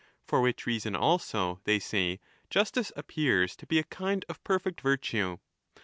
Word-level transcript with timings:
For 0.25 0.41
which 0.41 0.65
reason 0.65 0.95
also, 0.95 1.61
they 1.65 1.77
say, 1.77 2.19
justice 2.49 2.91
appears 2.95 3.55
to 3.57 3.67
be 3.67 3.77
a 3.77 3.83
kind 3.83 4.25
of 4.27 4.43
perfect 4.43 4.81
virtue. 4.81 5.37